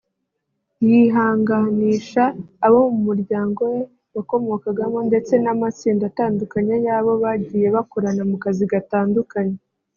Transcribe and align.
yihanganisha 0.87 2.23
abo 2.65 2.79
mu 2.93 2.99
muryango 3.07 3.61
we 3.73 3.79
yakomokagamo 4.15 4.99
ndetse 5.09 5.33
n’amatsinda 5.43 6.03
atandukanye 6.11 6.75
y’abo 6.85 7.11
bagiye 7.23 7.67
bakorana 7.75 8.21
mu 8.31 8.37
kazi 8.43 8.63
gatandukanye 8.73 9.57